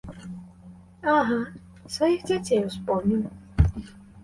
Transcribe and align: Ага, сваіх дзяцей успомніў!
Ага, 1.15 1.37
сваіх 1.97 2.19
дзяцей 2.31 2.65
успомніў! 2.71 3.23